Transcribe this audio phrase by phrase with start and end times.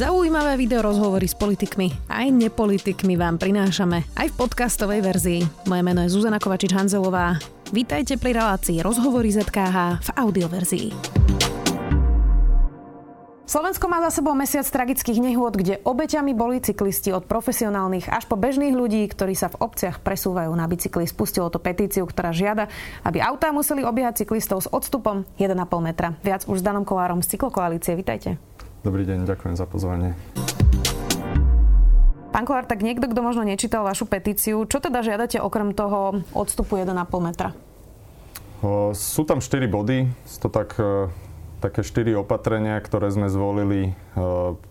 [0.00, 5.40] Zaujímavé video rozhovory s politikmi aj nepolitikmi vám prinášame aj v podcastovej verzii.
[5.68, 7.36] Moje meno je Zuzana Kovačič-Hanzelová.
[7.68, 10.88] Vítajte pri relácii Rozhovory ZKH v audioverzii.
[13.44, 18.40] Slovensko má za sebou mesiac tragických nehôd, kde obeťami boli cyklisti od profesionálnych až po
[18.40, 21.04] bežných ľudí, ktorí sa v obciach presúvajú na bicykli.
[21.04, 22.72] Spustilo to petíciu, ktorá žiada,
[23.04, 26.16] aby autá museli obiehať cyklistov s odstupom 1,5 metra.
[26.24, 27.92] Viac už s Danom Kolárom z Cyklokoalície.
[27.92, 28.49] Vítajte.
[28.80, 30.16] Dobrý deň, ďakujem za pozvanie.
[32.30, 36.80] Pán Kolár, tak niekto, kto možno nečítal vašu petíciu, čo teda žiadate okrem toho odstupu
[36.80, 37.52] 1,5 metra?
[38.64, 40.78] O, sú tam 4 body, sú to tak
[41.60, 44.22] také štyri opatrenia, ktoré sme zvolili, e,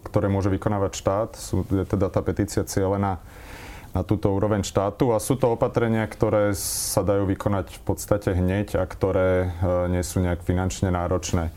[0.09, 1.29] ktoré môže vykonávať štát.
[1.37, 3.21] Sú, je teda tá petícia cieľená
[3.93, 8.81] na túto úroveň štátu a sú to opatrenia, ktoré sa dajú vykonať v podstate hneď
[8.81, 11.53] a ktoré e, nie sú nejak finančne náročné.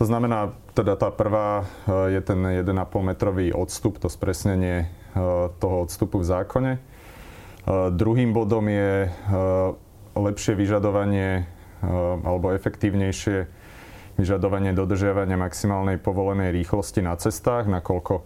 [0.00, 2.64] To znamená, teda tá prvá e, je ten 1,5
[3.04, 4.88] metrový odstup, to spresnenie
[5.60, 6.72] toho odstupu v zákone.
[7.90, 9.10] Druhým bodom je
[10.14, 11.50] lepšie vyžadovanie
[12.22, 13.50] alebo efektívnejšie
[14.20, 18.22] vyžadovanie dodržiavania maximálnej povolenej rýchlosti na cestách, nakoľko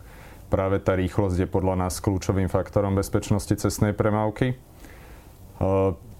[0.50, 4.58] práve tá rýchlosť je podľa nás kľúčovým faktorom bezpečnosti cestnej premávky.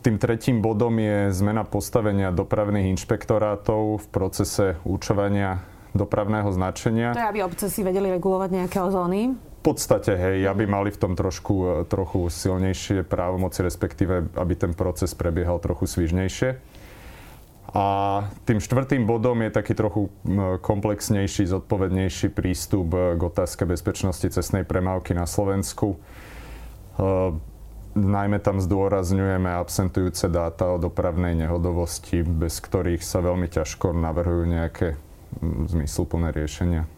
[0.05, 5.65] E, tým tretím bodom je zmena postavenia dopravných inšpektorátov v procese účovania
[5.97, 7.17] dopravného značenia.
[7.17, 9.33] To je, aby obce si vedeli regulovať nejaké zóny?
[9.35, 15.17] V podstate, hej, aby mali v tom trošku, trochu silnejšie právomoci, respektíve aby ten proces
[15.17, 16.61] prebiehal trochu svižnejšie.
[17.73, 17.87] A
[18.45, 20.13] tým štvrtým bodom je taký trochu
[20.61, 25.97] komplexnejší, zodpovednejší prístup k otázke bezpečnosti cestnej premávky na Slovensku.
[27.95, 34.99] Najmä tam zdôrazňujeme absentujúce dáta o dopravnej nehodovosti, bez ktorých sa veľmi ťažko navrhujú nejaké
[35.71, 36.91] zmysluplné riešenia.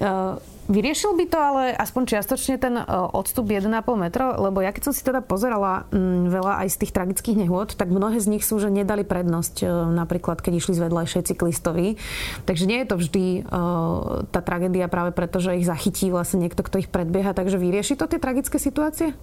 [0.00, 0.36] Uh
[0.70, 4.94] Vyriešil by to ale aspoň čiastočne ten e, odstup 1,5 metra, lebo ja keď som
[4.94, 8.62] si teda pozerala m, veľa aj z tých tragických nehôd, tak mnohé z nich sú,
[8.62, 11.98] že nedali prednosť, e, napríklad keď išli z vedľajšej cyklistovi.
[12.46, 16.62] Takže nie je to vždy uh, tá tragédia práve preto, že ich zachytí vlastne niekto,
[16.62, 17.34] kto ich predbieha.
[17.34, 19.18] Takže vyrieši to tie tragické situácie?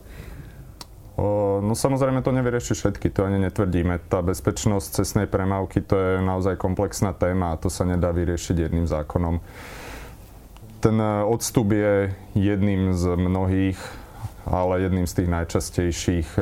[1.62, 3.98] No samozrejme to nevyrieši všetky, to ani netvrdíme.
[4.06, 8.86] Tá bezpečnosť cestnej premávky to je naozaj komplexná téma a to sa nedá vyriešiť jedným
[8.86, 9.42] zákonom.
[10.78, 13.82] Ten e, odstup je jedným z mnohých,
[14.46, 16.42] ale jedným z tých najčastejších e,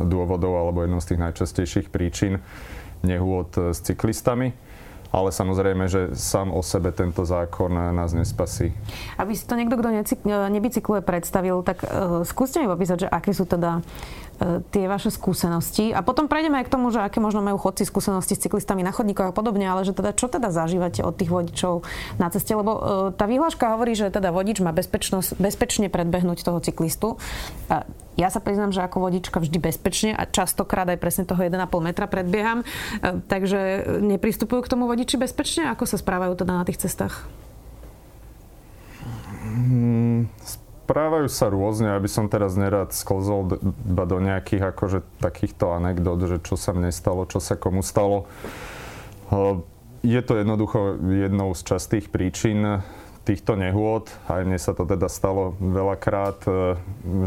[0.00, 2.40] dôvodov alebo jednou z tých najčastejších príčin
[3.04, 4.56] nehôd e, s cyklistami.
[5.10, 8.70] Ale samozrejme, že sám o sebe tento zákon nás nespasí.
[9.18, 9.90] Aby si to niekto, kto
[10.48, 13.82] nebicykluje, predstavil, tak uh, skúste mi popísať, že aké sú teda
[14.72, 15.92] tie vaše skúsenosti.
[15.92, 18.88] A potom prejdeme aj k tomu, že aké možno majú chodci skúsenosti s cyklistami na
[18.88, 21.84] chodníkoch a podobne, ale že teda čo teda zažívate od tých vodičov
[22.16, 22.80] na ceste, lebo e,
[23.12, 27.20] tá výhláška hovorí, že teda vodič má bezpečne predbehnúť toho cyklistu.
[27.68, 27.84] A
[28.16, 32.08] ja sa priznám, že ako vodička vždy bezpečne a častokrát aj presne toho 1,5 metra
[32.08, 32.64] predbieham.
[32.64, 35.68] E, takže nepristupujú k tomu vodiči bezpečne?
[35.68, 37.28] Ako sa správajú teda na tých cestách?
[39.44, 40.32] Hmm,
[40.90, 46.42] správajú sa rôzne, aby som teraz nerad sklzol iba do nejakých akože takýchto anekdot, že
[46.42, 48.26] čo sa mne stalo, čo sa komu stalo.
[50.02, 52.82] Je to jednoducho jednou z častých príčin
[53.22, 54.10] týchto nehôd.
[54.26, 56.74] Aj mne sa to teda stalo veľakrát, e,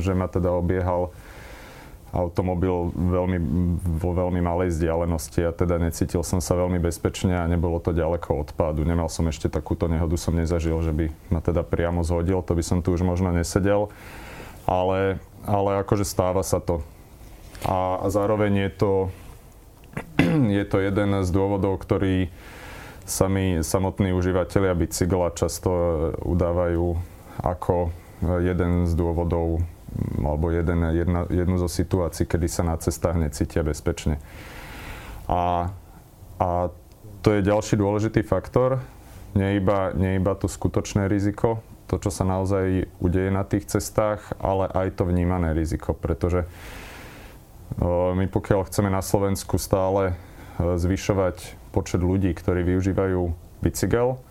[0.03, 1.15] že ma teda obiehal
[2.13, 3.37] automobil veľmi,
[3.97, 8.45] vo veľmi malej vzdialenosti a teda necítil som sa veľmi bezpečne a nebolo to ďaleko
[8.45, 8.85] od pádu.
[8.85, 12.61] Nemal som ešte takúto nehodu, som nezažil, že by ma teda priamo zhodil, to by
[12.61, 13.89] som tu už možno nesedel,
[14.69, 15.17] ale,
[15.49, 16.85] ale akože stáva sa to.
[17.65, 18.91] A, a zároveň je to,
[20.61, 22.29] je to jeden z dôvodov, ktorý
[23.09, 25.71] sami samotní užívateľia bicykla často
[26.23, 26.95] udávajú
[27.41, 27.91] ako
[28.21, 29.65] jeden z dôvodov
[30.19, 34.17] alebo jeden, jedna, jednu zo situácií, kedy sa na cestách necítia bezpečne.
[35.29, 35.69] A,
[36.41, 36.47] a
[37.23, 38.83] to je ďalší dôležitý faktor,
[39.33, 44.33] nie iba, nie iba to skutočné riziko, to, čo sa naozaj udeje na tých cestách,
[44.41, 46.45] ale aj to vnímané riziko, pretože
[48.13, 50.13] my pokiaľ chceme na Slovensku stále
[50.61, 53.33] zvyšovať počet ľudí, ktorí využívajú
[53.65, 54.21] bicykel,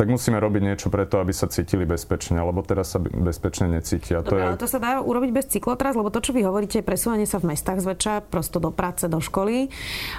[0.00, 4.24] tak musíme robiť niečo preto, aby sa cítili bezpečne, lebo teraz sa bezpečne necítia.
[4.24, 4.44] Dobre, to, je...
[4.48, 7.36] ale to sa dá urobiť bez cyklotras, lebo to, čo vy hovoríte, je presúvanie sa
[7.36, 9.68] v mestách zväčša, prosto do práce, do školy.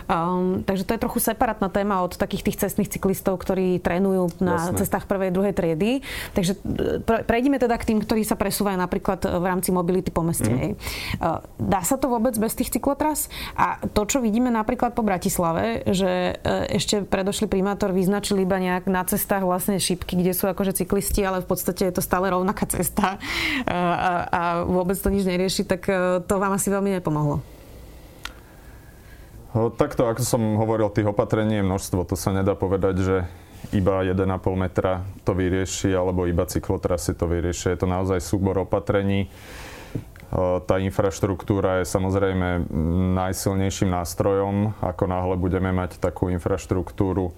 [0.05, 4.69] Um, takže to je trochu separátna téma od takých tých cestných cyklistov, ktorí trénujú na
[4.69, 4.85] Jasne.
[4.85, 6.05] cestách prvej, druhej triedy.
[6.37, 10.21] Takže e, pre, prejdime teda k tým, ktorí sa presúvajú napríklad v rámci mobility po
[10.21, 10.77] meste.
[10.77, 10.77] Mm.
[11.17, 13.33] Uh, dá sa to vôbec bez tých cyklotras?
[13.57, 18.85] A to, čo vidíme napríklad po Bratislave, že uh, ešte predošli primátor vyznačili iba nejak
[18.85, 22.27] na cestách vlastne vlastne šípky, kde sú akože cyklisti, ale v podstate je to stále
[22.27, 23.15] rovnaká cesta
[23.63, 25.87] a, a vôbec to nič nerieši, tak
[26.27, 27.39] to vám asi veľmi nepomohlo.
[29.79, 32.03] Takto, ako som hovoril, tých opatrení je množstvo.
[32.07, 33.15] To sa nedá povedať, že
[33.71, 37.75] iba 1,5 metra to vyrieši, alebo iba cyklotrasy to vyrieši.
[37.75, 39.31] Je to naozaj súbor opatrení.
[40.31, 42.71] Tá infraštruktúra je samozrejme
[43.19, 44.71] najsilnejším nástrojom.
[44.79, 47.35] Ako náhle budeme mať takú infraštruktúru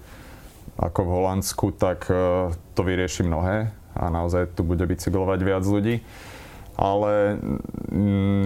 [0.78, 6.02] ako v Holandsku, tak e, to vyrieši mnohé a naozaj tu bude bicyklovať viac ľudí.
[6.74, 7.38] Ale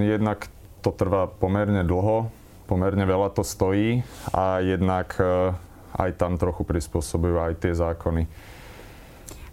[0.05, 0.53] jednak
[0.85, 2.29] to trvá pomerne dlho,
[2.69, 4.05] pomerne veľa to stojí
[4.37, 5.57] a jednak e,
[5.97, 8.29] aj tam trochu prispôsobujú aj tie zákony.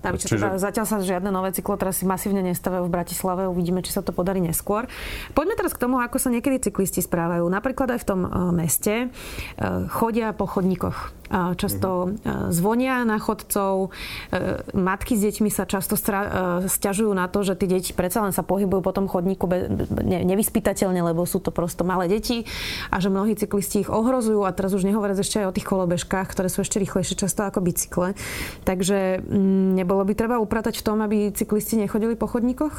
[0.06, 0.38] Navyše, Čiže...
[0.38, 3.50] teda zatiaľ sa žiadne nové cyklotrasy masívne nestavajú v Bratislave.
[3.50, 4.86] Uvidíme, či sa to podarí neskôr.
[5.34, 7.50] Poďme teraz k tomu, ako sa niekedy cyklisti správajú.
[7.50, 9.07] Napríklad aj v tom e, meste e,
[9.90, 11.25] chodia po chodníkoch
[11.57, 12.54] často mhm.
[12.54, 13.90] zvonia na chodcov.
[14.30, 15.98] E, matky s deťmi sa často
[16.69, 21.02] stiažujú na to, že tie deti predsa len sa pohybujú po tom chodníku ne- nevyspytateľne,
[21.02, 22.46] lebo sú to prosto malé deti
[22.94, 26.28] a že mnohí cyklisti ich ohrozujú a teraz už nehovoriac ešte aj o tých kolobežkách,
[26.30, 28.13] ktoré sú ešte rýchlejšie často ako bicykle.
[28.63, 32.75] Takže mm, nebolo by treba upratať v tom, aby cyklisti nechodili po chodníkoch?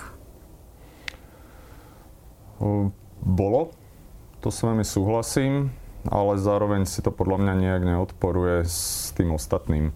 [3.25, 3.73] Bolo.
[4.45, 5.73] To s vami súhlasím
[6.11, 9.91] ale zároveň si to podľa mňa nejak neodporuje s tým ostatným.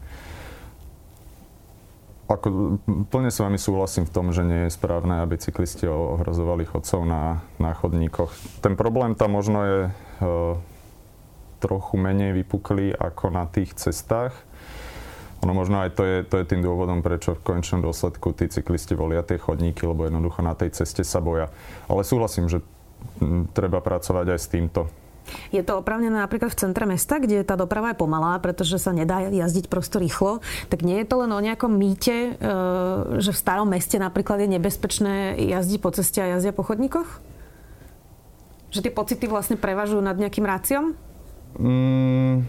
[2.30, 2.78] Ako,
[3.10, 7.42] plne s vami súhlasím v tom, že nie je správne, aby cyklisti ohrozovali chodcov na,
[7.58, 8.62] na chodníkoch.
[8.62, 9.90] Ten problém tam možno je e,
[11.58, 14.30] trochu menej vypuklý ako na tých cestách.
[15.40, 18.92] Ono možno aj to je, to je tým dôvodom, prečo v konečnom dôsledku tí cyklisti
[18.92, 21.48] volia tie chodníky, lebo jednoducho na tej ceste sa boja.
[21.88, 22.60] Ale súhlasím, že
[23.24, 24.80] m, treba pracovať aj s týmto.
[25.54, 29.22] Je to opravnené napríklad v centre mesta, kde tá doprava je pomalá, pretože sa nedá
[29.30, 30.42] jazdiť prosto rýchlo.
[30.68, 32.50] Tak nie je to len o nejakom mýte, e,
[33.22, 37.22] že v starom meste napríklad je nebezpečné jazdiť po ceste a jazdia po chodníkoch?
[38.74, 40.98] Že tie pocity vlastne prevažujú nad nejakým ráciom?
[41.58, 42.46] Mm,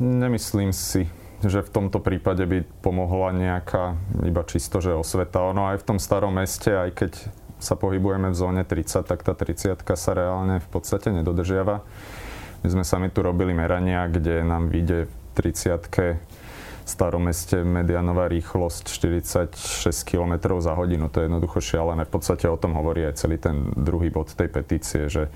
[0.00, 1.08] nemyslím si
[1.44, 5.44] že v tomto prípade by pomohla nejaká iba čisto, že osveta.
[5.52, 7.12] Ono aj v tom starom meste, aj keď
[7.60, 11.84] sa pohybujeme v zóne 30, tak tá 30 sa reálne v podstate nedodržiava.
[12.64, 15.86] My sme sami tu robili merania, kde nám vyjde v 30
[16.86, 21.10] starom meste medianová rýchlosť 46 km za hodinu.
[21.10, 22.06] To je jednoducho šialené.
[22.06, 25.26] V podstate o tom hovorí aj celý ten druhý bod tej petície, že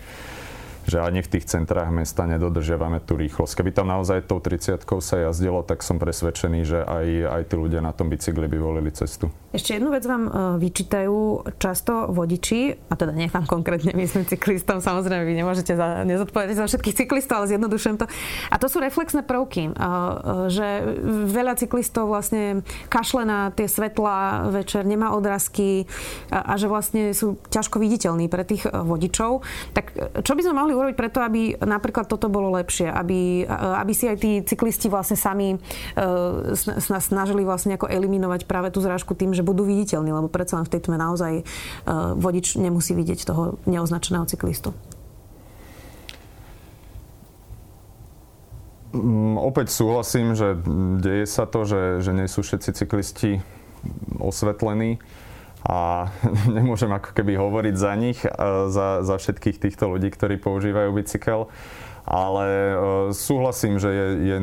[0.91, 3.63] že ani v tých centrách mesta nedodržiavame tú rýchlosť.
[3.63, 7.79] Keby tam naozaj tou 30 sa jazdilo, tak som presvedčený, že aj, aj tí ľudia
[7.79, 9.31] na tom bicykli by volili cestu.
[9.55, 14.83] Ešte jednu vec vám e, vyčítajú často vodiči, a teda nie vám konkrétne, myslím cyklistom,
[14.83, 18.07] samozrejme vy nemôžete za, nezodpovedať za všetkých cyklistov, ale zjednodušujem to.
[18.51, 20.15] A to sú reflexné prvky, e, e,
[20.51, 20.67] že
[21.31, 25.87] veľa cyklistov vlastne kašle na tie svetla večer, nemá odrazky
[26.35, 29.47] a, a že vlastne sú ťažko viditeľní pre tých vodičov.
[29.75, 34.09] Tak čo by sme mohli urobiť preto, aby napríklad toto bolo lepšie, aby, aby si
[34.09, 36.57] aj tí cyklisti vlastne sami uh,
[37.01, 40.73] snažili vlastne ako eliminovať práve tú zrážku tým, že budú viditeľní, lebo predsa len v
[40.73, 44.73] tej tme naozaj uh, vodič nemusí vidieť toho neoznačeného cyklistu.
[48.91, 50.59] Um, opäť súhlasím, že
[50.99, 53.39] deje sa to, že, že nie sú všetci cyklisti
[54.19, 54.99] osvetlení
[55.65, 56.09] a
[56.57, 58.19] nemôžem ako keby hovoriť za nich,
[58.69, 61.49] za, za všetkých týchto ľudí, ktorí používajú bicykel.
[62.11, 62.75] Ale e,
[63.15, 64.39] súhlasím, že je, je,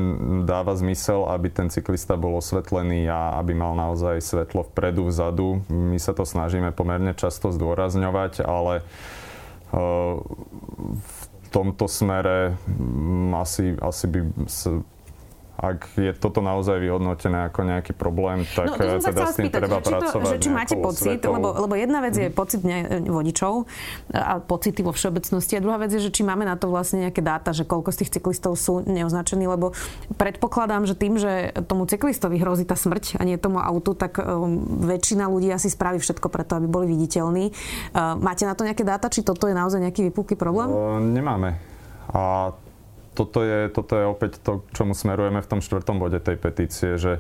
[0.48, 5.66] dáva zmysel, aby ten cyklista bol osvetlený a aby mal naozaj svetlo vpredu, vzadu.
[5.68, 8.84] My sa to snažíme pomerne často zdôrazňovať, ale e,
[10.96, 11.20] v
[11.52, 12.56] tomto smere
[13.36, 14.20] asi, asi by
[15.58, 19.62] ak je toto naozaj vyhodnotené ako nejaký problém, tak no, eh, teda s tým spýtať,
[19.66, 20.26] treba že pracovať.
[20.30, 22.36] To, že či máte pocit, lebo, lebo jedna vec je mhm.
[22.38, 23.66] pocit ne, vodičov
[24.14, 27.26] a pocity vo všeobecnosti a druhá vec je, že či máme na to vlastne nejaké
[27.26, 29.74] dáta, že koľko z tých cyklistov sú neoznačení, lebo
[30.22, 34.62] predpokladám, že tým, že tomu cyklistovi hrozí tá smrť a nie tomu autu, tak um,
[34.86, 37.50] väčšina ľudí asi spraví všetko preto, aby boli viditeľní.
[37.98, 40.70] Uh, máte na to nejaké dáta, či toto je naozaj nejaký vypuký problém?
[40.70, 41.58] Uh, nemáme.
[42.14, 42.54] A
[43.18, 47.18] toto je, toto je opäť to, čomu smerujeme v tom štvrtom bode tej petície, že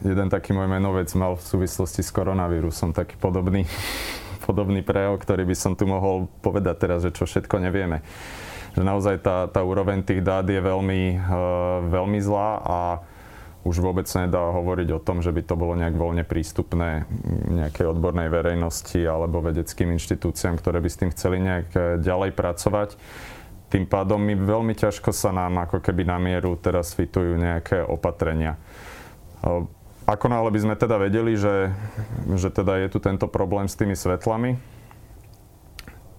[0.00, 3.68] jeden taký môj menovec mal v súvislosti s koronavírusom taký podobný,
[4.48, 8.00] podobný prejav, ktorý by som tu mohol povedať teraz, že čo všetko nevieme.
[8.72, 12.78] Že naozaj tá, tá úroveň tých dát je veľmi, uh, veľmi zlá a
[13.62, 17.06] už vôbec sa nedá hovoriť o tom, že by to bolo nejak voľne prístupné
[17.46, 22.98] nejakej odbornej verejnosti alebo vedeckým inštitúciám, ktoré by s tým chceli nejak e, ďalej pracovať.
[23.72, 28.60] Tým pádom my veľmi ťažko sa nám ako keby na mieru teraz fitujú nejaké opatrenia.
[30.04, 31.72] ako náhle by sme teda vedeli, že,
[32.36, 34.60] že teda je tu tento problém s tými svetlami,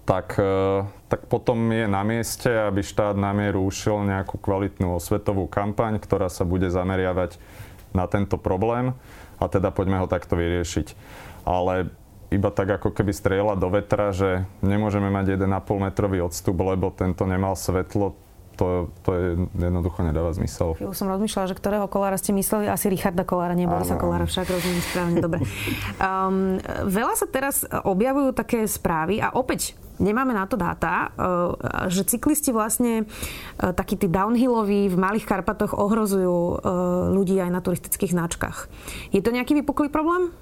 [0.04, 5.48] tak, e, tak potom je na mieste, aby štát na mieru ušiel nejakú kvalitnú osvetovú
[5.48, 7.40] kampaň, ktorá sa bude zameriavať
[7.96, 8.92] na tento problém
[9.40, 10.92] a teda poďme ho takto vyriešiť.
[11.48, 11.92] Ale
[12.34, 17.22] iba tak ako keby strieľa do vetra, že nemôžeme mať 1,5 metrový odstup, lebo tento
[17.24, 18.18] nemal svetlo,
[18.54, 20.78] to, to je, jednoducho nedáva zmysel.
[20.78, 24.46] Ja som rozmýšľala, že ktorého kolára ste mysleli, asi Richarda Kolára, nebolo sa Kolára, však
[24.46, 25.40] rozumiem správne, dobre.
[25.98, 31.54] Um, veľa sa teraz objavujú také správy a opäť nemáme na to dáta, uh,
[31.90, 36.58] že cyklisti vlastne uh, takí tí downhilloví v Malých Karpatoch ohrozujú uh,
[37.10, 38.70] ľudí aj na turistických značkách.
[39.10, 40.34] Je to nejaký vypuklý problém?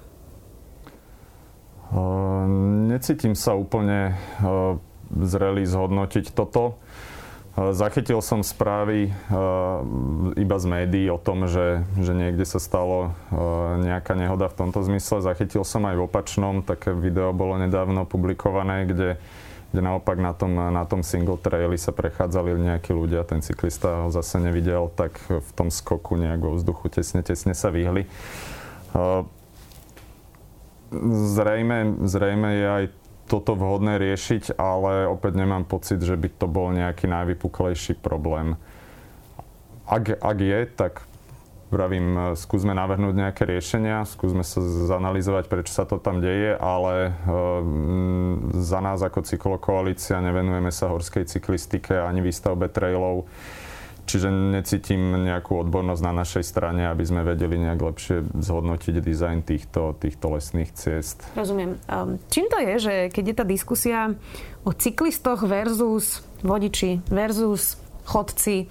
[2.89, 4.17] Necítim sa úplne
[5.13, 6.81] zrelý zhodnotiť toto.
[7.53, 9.13] Zachytil som správy
[10.33, 13.13] iba z médií o tom, že, že niekde sa stalo
[13.85, 15.21] nejaká nehoda v tomto zmysle.
[15.21, 19.21] Zachytil som aj v opačnom, také video bolo nedávno publikované, kde,
[19.69, 24.09] kde naopak na tom, na tom single traili sa prechádzali nejakí ľudia, ten cyklista ho
[24.09, 28.09] zase nevidel, tak v tom skoku nejak vo vzduchu tesne, tesne sa vyhli.
[31.33, 32.85] Zrejme, zrejme je aj
[33.25, 38.59] toto vhodné riešiť, ale opäť nemám pocit, že by to bol nejaký najvypuklejší problém.
[39.89, 40.93] Ak, ak je, tak
[41.73, 47.11] vravím, skúsme navrhnúť nejaké riešenia, skúsme sa zanalizovať, prečo sa to tam deje, ale e,
[48.61, 53.25] za nás ako cyklokoalícia nevenujeme sa horskej cyklistike ani výstavbe trailov.
[54.03, 59.95] Čiže necítim nejakú odbornosť na našej strane, aby sme vedeli nejak lepšie zhodnotiť dizajn týchto,
[59.95, 61.23] týchto lesných ciest.
[61.39, 61.79] Rozumiem.
[61.87, 63.99] Um, čím to je, že keď je tá diskusia
[64.67, 68.67] o cyklistoch versus vodiči versus chodci,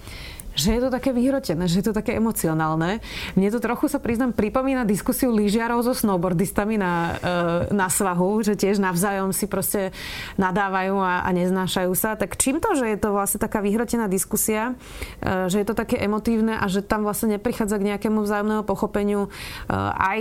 [0.52, 3.00] že je to také vyhrotené, že je to také emocionálne.
[3.37, 8.56] Mne to trochu sa priznám pripomína diskusiu lyžiarov so snowboardistami na, e, na svahu, že
[8.56, 9.97] tiež navzájom si proste
[10.37, 12.21] nadávajú a, a neznášajú sa.
[12.21, 14.76] Tak čím to, že je to vlastne taká vyhrotená diskusia,
[15.25, 19.26] e, že je to také emotívne a že tam vlastne neprichádza k nejakému vzájomnému pochopeniu
[19.26, 20.21] e, aj,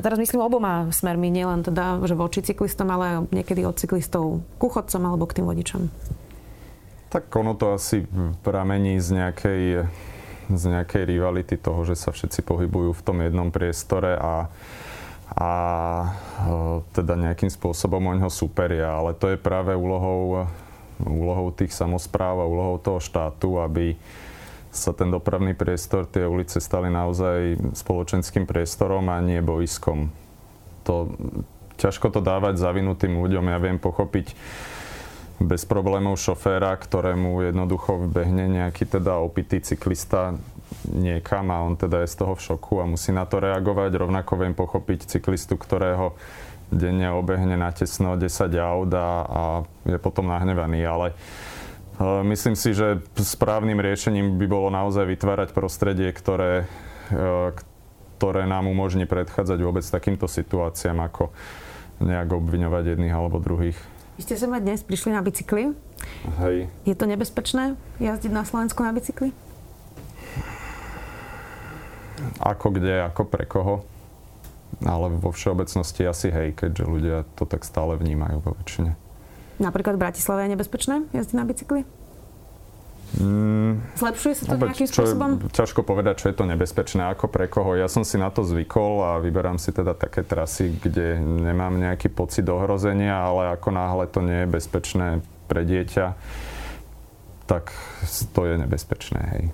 [0.00, 5.02] teraz myslím oboma smermi, nielen teda, že voči cyklistom, ale niekedy od cyklistov ku chodcom
[5.04, 5.82] alebo k tým vodičom.
[7.12, 8.08] Tak ono to asi
[8.40, 9.64] pramení z nejakej,
[10.48, 14.48] z nejakej rivality toho, že sa všetci pohybujú v tom jednom priestore a,
[15.28, 15.50] a
[16.96, 18.96] teda nejakým spôsobom o ňoho superia.
[18.96, 20.48] Ale to je práve úlohou,
[21.04, 24.00] úlohou tých samozpráv a úlohou toho štátu, aby
[24.72, 30.08] sa ten dopravný priestor, tie ulice stali naozaj spoločenským priestorom a nie boiskom.
[30.88, 31.12] To,
[31.76, 33.52] ťažko to dávať zavinutým ľuďom.
[33.52, 34.32] Ja viem pochopiť
[35.42, 40.38] bez problémov šoféra, ktorému jednoducho vbehne nejaký teda opitý cyklista
[40.88, 43.90] niekam a on teda je z toho v šoku a musí na to reagovať.
[43.92, 46.16] Rovnako viem pochopiť cyklistu, ktorého
[46.72, 49.42] denne obehne na tesno 10 aut a, a
[49.84, 50.80] je potom nahnevaný.
[50.88, 51.14] Ale e,
[52.32, 56.64] myslím si, že správnym riešením by bolo naozaj vytvárať prostredie, ktoré,
[57.12, 57.52] e,
[58.16, 61.28] ktoré nám umožní predchádzať vôbec takýmto situáciám, ako
[62.00, 63.76] nejak obviňovať jedných alebo druhých.
[64.22, 65.74] Vy ste sem dnes prišli na bicykli.
[66.38, 66.70] Hej.
[66.86, 69.34] Je to nebezpečné jazdiť na Slovensku na bicykli?
[72.38, 73.82] Ako kde, ako pre koho.
[74.86, 78.94] Ale vo všeobecnosti asi hej, keďže ľudia to tak stále vnímajú vo väčšine.
[79.58, 81.82] Napríklad v Bratislave je nebezpečné jazdiť na bicykli?
[83.12, 85.30] Mm, Zlepšuje sa to opäť, nejakým spôsobom?
[85.36, 87.76] Je, ťažko povedať, čo je to nebezpečné, ako pre koho.
[87.76, 92.08] Ja som si na to zvykol a vyberám si teda také trasy, kde nemám nejaký
[92.08, 95.08] pocit ohrozenia, ale ako náhle to nie je bezpečné
[95.44, 96.16] pre dieťa,
[97.44, 97.76] tak
[98.32, 99.44] to je nebezpečné, hej.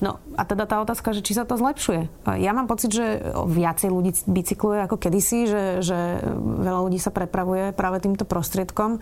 [0.00, 2.08] No a teda tá otázka, že či sa to zlepšuje.
[2.40, 7.76] Ja mám pocit, že viacej ľudí bicykluje ako kedysi, že, že veľa ľudí sa prepravuje
[7.76, 9.00] práve týmto prostriedkom.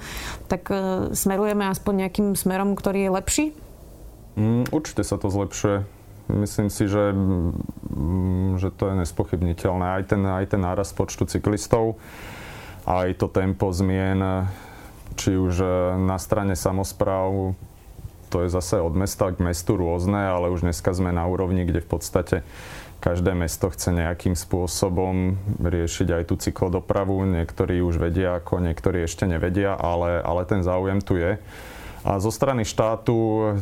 [0.51, 0.75] Tak e,
[1.15, 3.47] smerujeme aspoň nejakým smerom, ktorý je lepší
[4.35, 5.87] Mm, určite sa to zlepšuje.
[6.25, 10.01] Myslím si, že, mm, že to je nespochybniteľné.
[10.01, 12.01] Aj ten, aj ten náraz počtu cyklistov,
[12.89, 14.49] aj to tempo zmien,
[15.15, 15.69] či už e,
[16.01, 17.55] na strane samozpráv,
[18.33, 21.85] to je zase od mesta k mestu rôzne, ale už dneska sme na úrovni, kde
[21.85, 22.37] v podstate
[23.05, 27.21] každé mesto chce nejakým spôsobom riešiť aj tú cyklodopravu.
[27.37, 31.37] Niektorí už vedia ako, niektorí ešte nevedia, ale, ale ten záujem tu je.
[32.01, 33.61] A zo strany štátu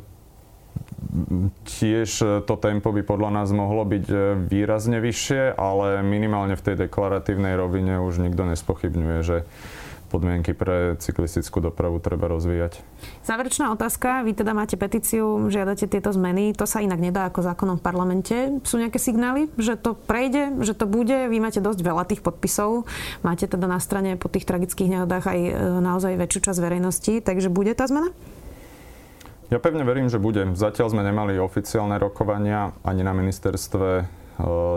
[1.67, 4.17] tiež e, to tempo by podľa nás mohlo byť e,
[4.47, 9.37] výrazne vyššie, ale minimálne v tej deklaratívnej rovine už nikto nespochybňuje, že
[10.13, 12.85] podmienky pre cyklistickú dopravu treba rozvíjať.
[13.25, 14.21] Záverečná otázka.
[14.21, 16.53] Vy teda máte petíciu, žiadate tieto zmeny.
[16.61, 18.37] To sa inak nedá ako zákonom v parlamente.
[18.69, 21.17] Sú nejaké signály, že to prejde, že to bude?
[21.33, 22.85] Vy máte dosť veľa tých podpisov.
[23.25, 27.25] Máte teda na strane po tých tragických nehodách aj e, naozaj väčšiu časť verejnosti.
[27.25, 28.13] Takže bude tá zmena?
[29.53, 30.49] Ja pevne verím, že bude.
[30.57, 34.05] Zatiaľ sme nemali oficiálne rokovania ani na ministerstve e,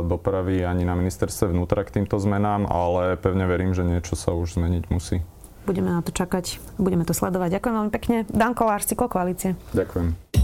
[0.04, 4.60] dopravy, ani na ministerstve vnútra k týmto zmenám, ale pevne verím, že niečo sa už
[4.60, 5.24] zmeniť musí.
[5.64, 7.56] Budeme na to čakať, budeme to sledovať.
[7.56, 8.18] Ďakujem veľmi pekne.
[8.28, 9.56] Dan Kolár, Cyklokoalície.
[9.72, 10.44] Ďakujem.